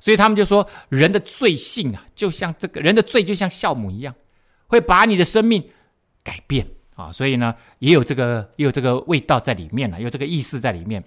[0.00, 4.14] 所以他们就说，人的罪性啊，就像这个人的罪就像酵母一样，
[4.66, 5.68] 会把你的生命
[6.22, 7.10] 改变啊！
[7.10, 11.02] 所以呢，也有这个也有这个味道在里面了，有这个意思在里面。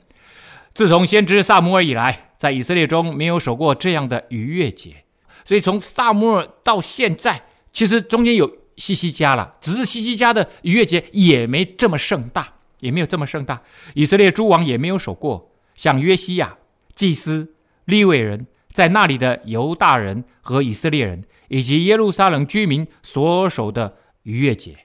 [0.73, 5.03] 自从先知撒母耳以来，在以色列中没有守过这样的逾越节，
[5.43, 7.43] 所以从撒母耳到现在。
[7.79, 13.61] 其实中间有西西家了，只是西西家的逾越节也没这么盛大，也没有这么盛大。
[13.93, 16.57] 以色列诸王也没有守过，像约西亚、
[16.93, 17.53] 祭司、
[17.85, 24.79] 利未人，在那里的犹大人和以色列人，以及耶路撒冷居民所守的逾越节。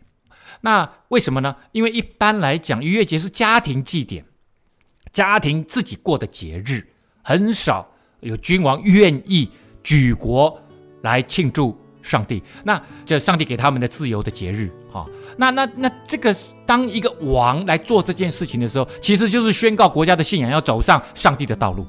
[0.61, 1.57] 那为什么呢？
[1.73, 4.25] 因为一般来讲，逾越节是家庭祭典，
[5.13, 6.87] 家庭自己过的节日，
[7.25, 9.51] 很少有君王愿意
[9.83, 10.63] 举国
[11.03, 11.77] 来庆祝。
[12.05, 16.37] 上帝，那这上帝给他们的自由的节日，啊、哦，那那那这个
[16.67, 21.83] 当一个王来做这件事情的时候，其实就是宣告国家的信仰要走上上帝的道路，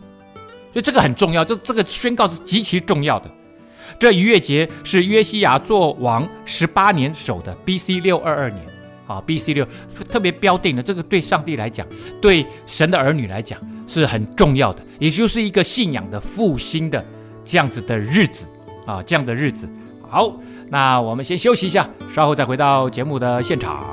[0.72, 3.30] 所以这个很重要，这这个宣告是极其重要的。
[4.00, 8.00] 这逾越节是约西亚做王十八年守的，B.C.
[8.00, 8.66] 六二二年，
[9.06, 9.54] 啊，B.C.
[9.54, 9.68] 六
[10.10, 11.86] 特别标定的，这个对上帝来讲，
[12.22, 17.06] 对神的儿女来讲是很重要的，也就是一个信仰的复兴的
[17.44, 18.46] 这样子的日子，
[18.86, 19.68] 啊，这样的日子。
[20.16, 20.32] 好，
[20.70, 23.84] 那我们先休息一下，稍后再回到节目的现场。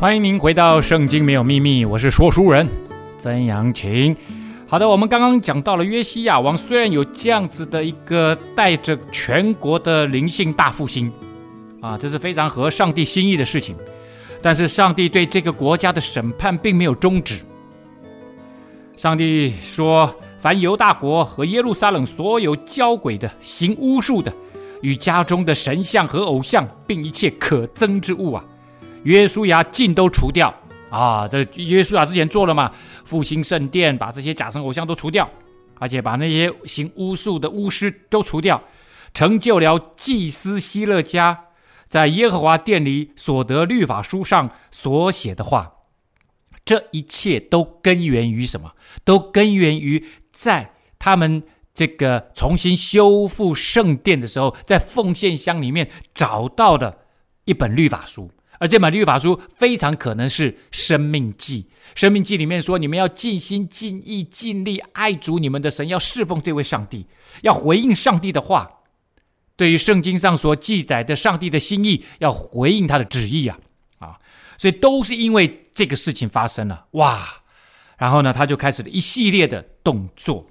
[0.00, 2.66] 欢迎您回到《圣经没有秘密》，我是说书人
[3.18, 4.16] 曾阳晴。
[4.66, 11.12] 好的，我们刚刚讲到了约西亚王，虽然有这样子的一个带着全国的灵性大复兴，
[11.82, 13.76] 啊，这是非常合上帝心意的事情，
[14.40, 17.36] 但是上帝对这个国家的审判并没有终止。
[18.96, 20.10] 上帝说
[20.40, 24.32] ：“凡犹大国和耶路撒冷所有交鬼的、行巫术的，
[24.80, 28.42] 与家中的神像和偶像，并一切可憎之物啊。”
[29.04, 30.54] 约书亚尽都除掉
[30.90, 31.26] 啊！
[31.26, 32.72] 这约书亚之前做了嘛，
[33.04, 35.28] 复兴圣殿，把这些假神偶像都除掉，
[35.78, 38.62] 而且把那些行巫术的巫师都除掉，
[39.14, 41.46] 成就了祭司希勒家
[41.84, 45.74] 在耶和华殿里所得律法书上所写的话。
[46.62, 48.72] 这一切都根源于什么？
[49.02, 51.42] 都根源于在他们
[51.74, 56.98] 这个重新修复圣殿的时候，在奉献箱里面找到的
[57.44, 58.30] 一本律法书。
[58.60, 61.62] 而这本律法书非常可能是《生命记》。
[61.94, 67.06] 《生命记》里面说：“你们要尽心、尽意、尽力爱主你们的神，要侍奉这位上帝，
[67.40, 68.70] 要回应上帝的话。
[69.56, 73.58] 对于圣经上所记载的上帝的心意，要回应他的旨意啊！
[73.98, 74.20] 啊，
[74.58, 77.26] 所以都是因为这个事情发生了哇！
[77.96, 80.46] 然后呢，他就开始了一系列的动作。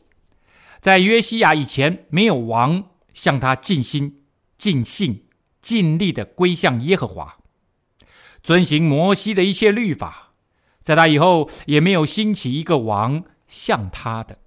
[0.80, 4.24] 在约西亚以前，没有王向他尽心、
[4.58, 5.26] 尽性、
[5.62, 7.36] 尽力的归向耶和华。”
[8.42, 10.32] 遵行摩西的一切律法，
[10.82, 14.38] 在他以后也没有兴起一个王像他的，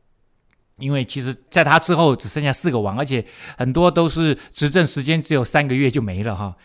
[0.79, 3.25] 因为其实在他之后只剩下四个王，而且
[3.57, 6.57] 很多都是执政时间只有三个月就没了哈，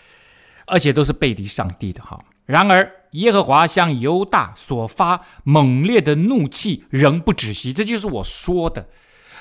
[0.65, 2.23] 而且都是背离上帝的哈。
[2.45, 8.87] 然而耶和华向犹大所发猛烈的怒气仍不止息，这就是我说的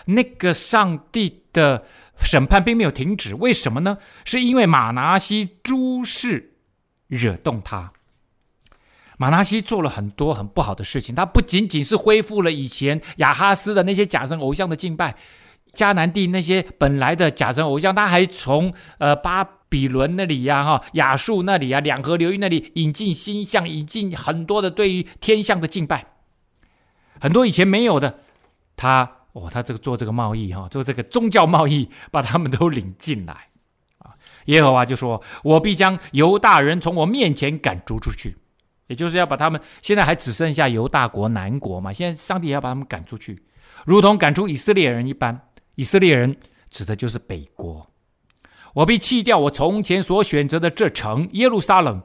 [0.07, 1.85] 那个上帝的
[2.20, 3.35] 审判并没有停止。
[3.37, 3.99] 为什么呢？
[4.25, 6.55] 是因为马拿西诸事。
[7.09, 7.92] 惹动他，
[9.19, 11.14] 玛拿西做了很多很不好的事情。
[11.14, 15.16] 他不仅仅是恢复了以前亚哈斯的那些假神偶像的敬拜，
[15.73, 26.07] 迦南地那些本来的假神偶像，他还从呃巴比伦那里呀、哈亚述那里啊、两河流域那里引进新象，引进很多的对于天象的敬拜，
[27.21, 28.21] 很多以前没有的。
[28.77, 33.49] 他哦，他这个做这个贸易哈，做这个宗教贸易，把他们都领进来。
[34.47, 38.37] 耶和华就说：“我必将犹大人从我面前赶逐出去，
[38.89, 39.61] 也就是要把他们。
[39.83, 43.43] 现在还只剩下犹大国南国嘛，现在上帝要把他们赶出去，
[43.85, 45.41] 如同赶出以色列人一般。
[45.75, 46.37] 以色列人
[46.71, 47.87] 指的就是北国。
[48.73, 52.03] 我必弃掉我从前所选择的这城耶路撒冷，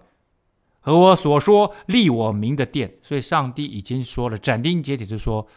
[0.79, 2.93] 和我所说立我名的殿。
[3.01, 5.47] 所以，上帝已经说了，斩钉截铁就说，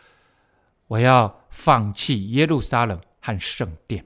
[0.86, 4.04] 我要放弃耶路撒冷和圣殿。”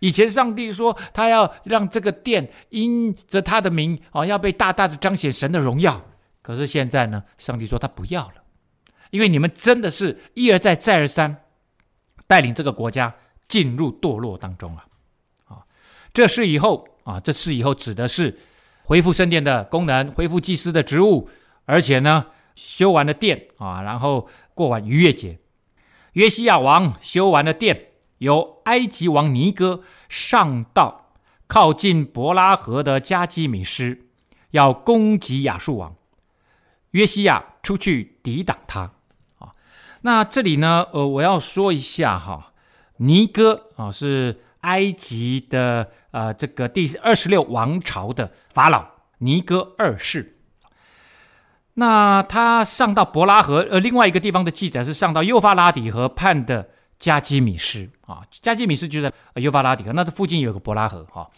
[0.00, 6.02] 以前上帝说他要让这个殿因着他的名啊，要被大大的彰显神的荣耀。
[6.42, 8.34] 可是现在呢，上帝说他不要了，
[9.10, 11.44] 因为你们真的是一而再再而三
[12.26, 13.14] 带领这个国家
[13.48, 14.84] 进入堕落当中了。
[15.46, 15.64] 啊，
[16.12, 18.38] 这事以后啊，这事以后指的是
[18.84, 21.30] 恢复圣殿的功能，恢复祭司的职务，
[21.64, 25.38] 而且呢，修完了殿啊，然后过完逾越节，
[26.12, 27.88] 约西亚王修完了殿。
[28.24, 31.12] 由埃及王尼哥上到
[31.46, 34.06] 靠近伯拉河的加基米施，
[34.50, 35.94] 要攻击亚述王。
[36.92, 38.92] 约西亚出去抵挡他。
[39.38, 39.54] 啊，
[40.00, 42.52] 那这里呢，呃，我要说一下哈，
[42.96, 48.86] 尼哥啊是埃及的呃这个第二十六王朝的法老
[49.18, 50.38] 尼哥二世。
[51.74, 56.70] 那他上到伯拉河，呃，另外一个地方的记载是上到幼发拉底河畔的。
[56.98, 61.30] 加基米斯啊，加基米斯就在幼发拉底河，那这附近有个伯拉河哈。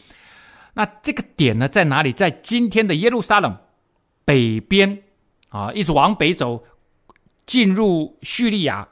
[0.75, 2.13] 那这个点呢在哪里？
[2.13, 3.57] 在今天的耶路撒冷
[4.25, 5.03] 北边
[5.49, 6.65] 啊，一直往北走，
[7.47, 8.87] 进入叙利亚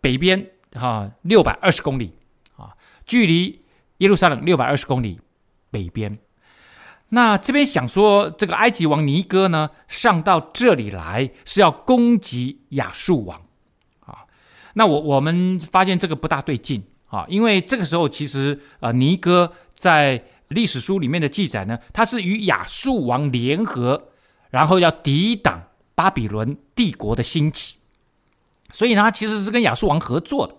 [0.00, 2.14] 北边哈，六百二十公里
[2.56, 3.64] 啊，距离
[3.98, 5.20] 耶路撒冷六百二十公里
[5.70, 6.18] 北边。
[7.10, 13.47] 那这边想说，这个埃及王尼哥呢，上到这里来是要攻击亚述王。
[14.78, 24.10] 那我我们发现这个不大对劲啊，因为这个时候其实呃尼哥在历史书里面的记载呢，他是与亚述王联合，
[24.50, 25.64] 然后要抵挡
[25.96, 27.78] 巴比伦帝国的兴起，
[28.70, 30.54] 所以呢他其实是跟亚述王合作的。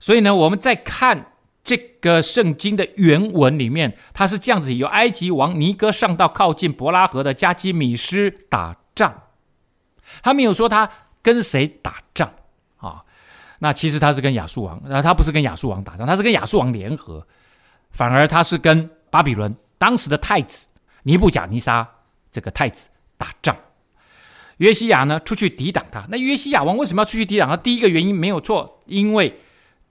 [0.00, 9.14] 所以呢，我们再看这个圣经的原文里面，他是这样子：有埃及王尼哥上到靠近伯拉河的加基米施打仗，
[10.20, 10.90] 他没有说他
[11.22, 12.32] 跟谁打仗。
[13.62, 17.24] 那其实他是跟亚述王，那他不是跟亚述王打仗，他是跟亚述王联合，
[17.90, 20.66] 反而他是跟巴比伦当时的太子
[21.02, 21.86] 尼布甲尼撒
[22.30, 23.56] 这个太子打仗。
[24.56, 26.04] 约西亚呢出去抵挡他。
[26.08, 27.56] 那约西亚王为什么要出去抵挡他？
[27.56, 29.38] 第一个原因没有错，因为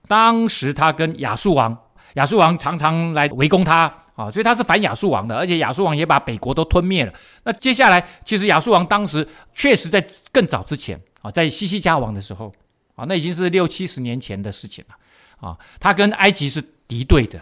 [0.06, 1.76] 当时他跟亚述王，
[2.14, 7.12] 亚述王常常来围攻他啊，所以他是反亚述王的，而且亚述王也把北国都吞灭了。
[7.44, 12.52] 那接下来，其实亚述王当时确实在更早之前啊，在西西家王的时候
[13.00, 17.40] 啊，那已经是六七十年前的事情了啊，他跟埃及是敌对的。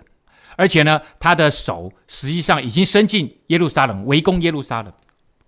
[0.56, 4.92] 而且呢，他的手实际上已经伸进耶路撒冷，围攻耶路撒冷。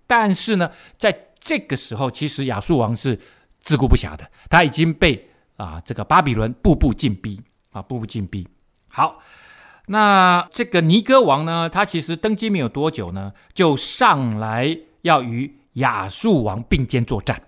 [0.07, 3.19] 但是呢，在这个时候，其实亚述王是
[3.61, 7.41] 自顾不暇的，他已经被啊这个巴比伦步步进逼
[7.71, 8.47] 啊，步步进逼。
[8.87, 9.21] 好，
[9.87, 17.41] 那这个尼哥王呢，他其实登基没有多久呢，就上来要与亚述王并肩作战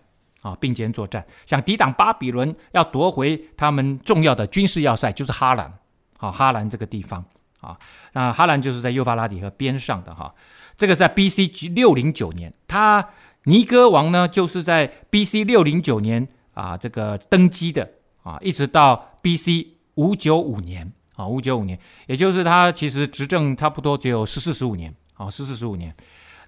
[0.44, 5.74] 啊，并肩作战，想抵挡巴比伦，要夺回他们重要的军事要塞，就是哈兰
[6.20, 7.26] 啊，哈兰这个地方。
[7.62, 7.80] 啊，
[8.12, 10.36] 那哈兰就是在幼发拉底河边上的哈，
[10.76, 11.48] 这个在 B.C.
[11.70, 13.08] 六零九年，他
[13.46, 15.46] 尼哥王呢就是在 B.C.
[15.46, 17.90] 六零九年啊这个登基的
[18.22, 19.78] 啊，一直到 B.C.
[19.96, 25.96] 五九五年啊五九五年，也就是他其实执政差不多只有十四十五年啊十四十五年，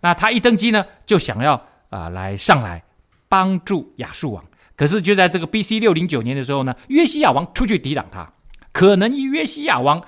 [0.01, 1.53] 那他一登基呢就想要
[1.89, 2.83] 啊来上来
[3.27, 4.43] 帮助亚述王，
[4.75, 5.79] 可是就在这个 B.C.
[5.79, 8.31] 六零九年的时候呢，约西亚王出去抵挡他，
[8.71, 10.03] 可能约西亚王。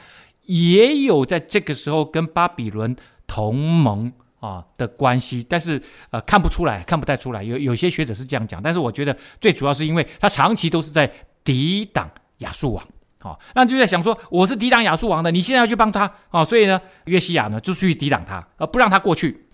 [0.47, 2.95] 也有在这个时候跟巴比伦
[3.27, 4.09] 同盟
[4.39, 7.43] 啊的关系，但是呃看不出来，看不太出来。
[7.43, 11.11] 有有些学者是这样讲，但是我觉得最主要是因为他长期都是在
[11.43, 12.87] 抵挡亚述王，
[13.19, 19.46] 好，那就在想说我是抵挡亚述王的，你现在要去帮他啊，所以呢约西亚呢就去抵挡他，而不让他过去。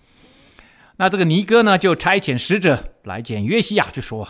[0.96, 4.28] 那这个尼哥呢就差遣使者来见约西亚，就说：“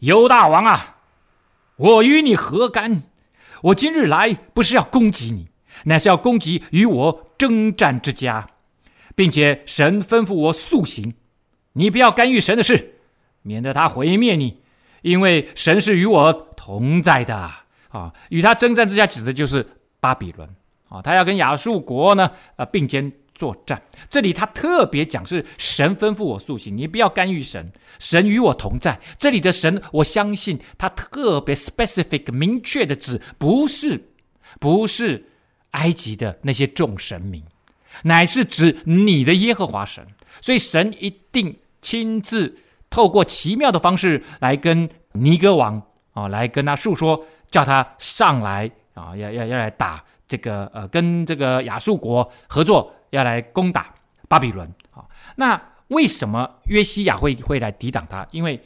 [0.00, 0.98] 犹大王啊，
[1.76, 3.04] 我与你何干？
[3.62, 5.48] 我今日来不是要攻击你。”
[5.86, 8.48] 乃是要攻击与我征战之家，
[9.16, 11.14] 并且神吩咐我速行，
[11.72, 12.94] 你不要干预神的事，
[13.42, 14.62] 免得他毁灭你，
[15.02, 17.64] 因为神是与我同在的啊。
[18.28, 19.66] 与他征战之家指的就是
[19.98, 20.48] 巴比伦
[20.88, 23.82] 啊，他要跟亚述国呢呃并肩作战。
[24.08, 29.00] 这里他特别讲是神吩咐我塑形，你不要干预神，神与我同在。
[29.18, 34.10] 这里的神，我相信他特别 specific 明确的指不是
[34.58, 35.30] 不是。
[35.74, 37.42] 埃及的那些众神明，
[38.04, 40.06] 乃是指你的耶和华神，
[40.40, 42.56] 所以神一定亲自
[42.88, 45.82] 透过奇妙的方式来跟尼哥王
[46.12, 53.94] 啊，来跟他述说，叫他上来啊，要要要来打这个呃，跟这个亚述国合作，要来攻打
[54.28, 55.04] 巴比伦啊。
[55.36, 58.26] 那为什么约西亚会会来抵挡他？
[58.30, 58.60] 因为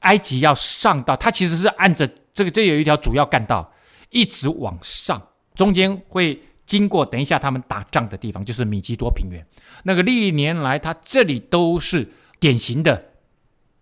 [0.00, 3.72] 埃及要上到，他其实是按着这个，这有一条主要干道，
[4.10, 5.20] 一直往上，
[5.54, 6.40] 中间会。
[6.66, 9.46] 经过等一下他们打仗的地方，就是米吉多平原。
[9.82, 13.12] 那个历年来，它这里都是典型的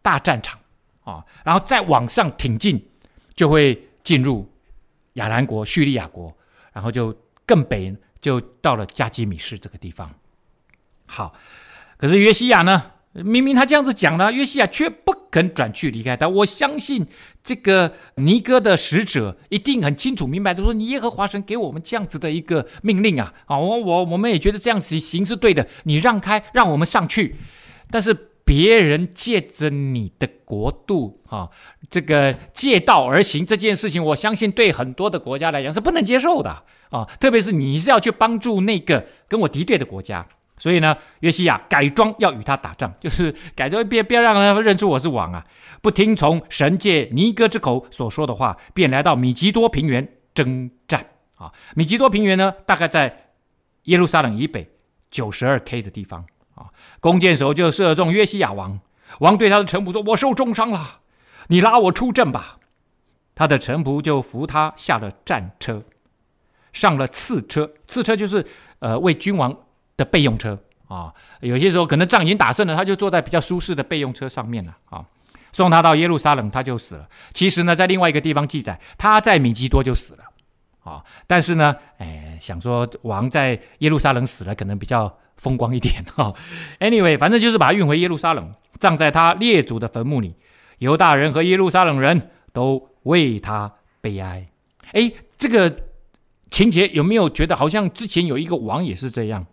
[0.03, 0.59] 大战场
[1.05, 1.25] 啊。
[1.45, 2.85] 然后再往上挺进，
[3.37, 4.53] 就会进入
[5.13, 6.37] 亚兰国、叙利亚国，
[6.73, 7.17] 然后就
[7.47, 10.15] 更北，就到了加基米市这个地方。
[11.05, 11.35] 好，
[11.99, 12.93] 可是约西亚呢？
[13.15, 16.27] 明明他这样子讲了，约西亚却不肯转去离开他。
[16.27, 17.07] 我相信
[17.45, 23.35] 这个尼哥的使者一定很清楚明白，都说你耶和华神给我们这样子的一个命令啊！
[23.45, 27.37] 啊，我我我们也觉得这样子行是对的，你让开，让我们上去。
[27.91, 28.15] 但是
[28.45, 31.49] 别人借着你的国度啊，
[31.89, 37.05] 这个借道而行这件事情，我相信对很多的国家来讲是不能接受的啊！
[37.19, 40.27] 特别是你是要去帮助那个跟我敌对的国家。
[40.59, 45.45] 所以呢，约西亚改装要与他打仗，就是改装，别别让他认出我是王啊！
[45.81, 51.05] 不听从神界尼哥之口所说的话，便来到米吉多平原征战
[51.37, 51.53] 啊！
[51.75, 53.31] 米吉多平原呢，大概在
[53.85, 54.69] 耶路撒冷以北
[55.11, 56.25] 九十二 K 的地方
[56.55, 56.67] 啊。
[57.01, 58.81] 弓箭手就射中约西亚王，
[59.21, 61.01] 王对他的臣仆说：“我受重伤了，
[61.49, 62.59] 你拉我出阵吧。”
[63.35, 65.83] 他的臣仆就扶他下了战车，
[66.73, 68.47] 上了次车，次车就是
[68.79, 69.57] 呃为君王。
[69.95, 75.05] 的备用车啊，有些时候可能仗已经打胜了，他就坐在比较舒适的备用车上面了啊。
[75.53, 77.07] 送他到耶路撒冷，他就死了。
[77.35, 80.25] 其实呢，在另外一个地方记载，他在米基多就死了
[80.83, 81.05] 啊。
[81.27, 86.35] 但是呢，哎，想说王在耶路撒冷死了，可能比较风光一点 哈。
[86.81, 90.35] Anyway，反正就是把他运回耶路撒冷，葬在他列祖的坟墓里。
[90.79, 94.49] 犹大人和耶路撒冷人都为他悲哀。
[94.93, 95.75] 哎，这个
[96.51, 99.47] 情节有没有觉得好像之前有一个王也是这样？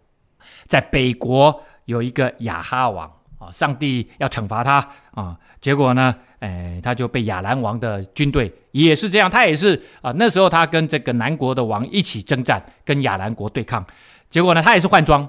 [0.68, 13.86] 在北国有一个亚哈王啊，上帝要惩罚他啊，结果呢，哎，他就被亚兰王的军队也是这样，他也是啊，那时候他跟这个南国的王一起征战，跟亚兰国对抗，
[14.30, 15.28] 结果呢，他也是换装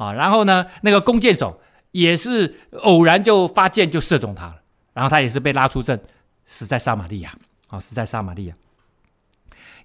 [0.00, 4.56] 啊，然后呢，那个弓箭手也是偶然就发箭就射中他了，
[4.94, 6.00] 然后他也是被拉出阵，
[6.46, 7.36] 死在撒玛利亚，
[7.68, 8.54] 啊，死在撒玛利亚。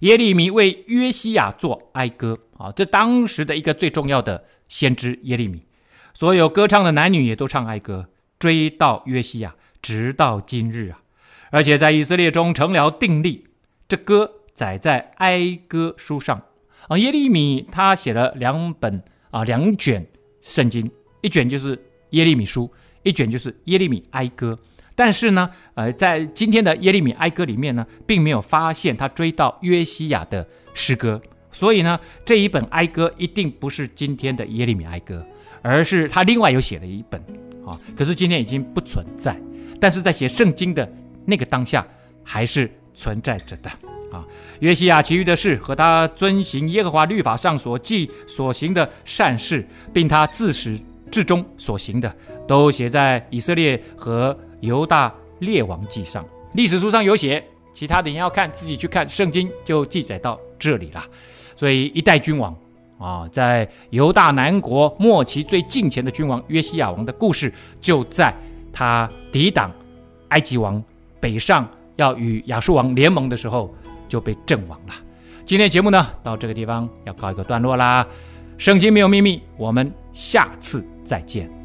[0.00, 5.66] 耶利米为约西亚做哀歌，啊，这当时的一个最重要的先知耶利米，
[6.14, 8.08] 所有歌唱的男女也都唱哀歌，
[8.38, 11.02] 追悼约西亚，直到今日啊，
[11.50, 13.46] 而且在以色列中成了定例。
[13.86, 16.42] 这歌载在哀歌书上，
[16.88, 20.06] 啊，耶利米他写了两本啊，两卷
[20.40, 21.78] 圣经，一卷就是
[22.10, 22.70] 耶利米书，
[23.02, 24.58] 一卷就是耶利米哀歌。
[24.94, 31.20] 但是呢，呃，在今天的耶利米哀歌里面呢，并没有发现他追悼约西亚的诗歌，
[31.52, 35.22] 所以呢，这一本哀歌一定不是今天的耶利米哀歌，
[35.60, 37.20] 而是他另外有写了一本
[37.66, 37.78] 啊。
[37.94, 39.38] 可是今天已经不存在，
[39.78, 40.90] 但是在写圣经的
[41.26, 41.86] 那个当下，
[42.24, 43.70] 还是存在着的
[44.10, 44.24] 啊。
[44.60, 50.78] 约西亚其余的事和他遵行耶和华律法上所记所行的善事，并他自始
[51.10, 52.14] 至终所行的，
[52.48, 54.36] 都写在以色列和。
[54.60, 57.44] 犹大列王记上，历史书上有写，
[57.74, 61.04] 其他的人要看自己去看，圣经就记载到这里了。
[61.54, 62.56] 所以一代君王
[62.98, 67.52] 啊，在犹大南国末期最近前的君王约西亚王的故事，
[67.82, 68.34] 就在
[68.72, 69.70] 他抵挡
[70.28, 70.82] 埃及王
[71.20, 73.72] 北上要与亚述王联盟的时候
[74.08, 74.94] 就被阵亡了。
[75.44, 78.06] 今天节目呢，到这个地方要告一个段落啦。
[78.58, 81.55] 圣经没有秘密，我们下次再见。